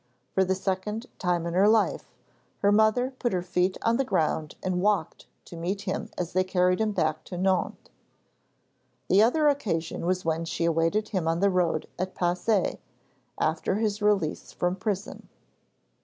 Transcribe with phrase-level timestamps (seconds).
[0.33, 2.05] For the second time in her life,
[2.59, 6.43] his mother put her feet on the ground, and walked to meet him as they
[6.43, 7.91] carried him back to Nohant.
[9.09, 12.79] The other occasion was when she awaited him on the road at Passy,
[13.39, 15.29] after his release from prison.